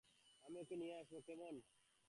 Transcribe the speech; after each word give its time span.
আমি 0.43 0.57
ওকে 0.61 0.75
নিয়ে 0.75 0.95
আসবো, 1.01 1.17
কেমন? 1.27 1.55